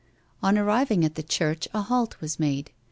[0.41, 2.71] On arriving at the church a halt was made.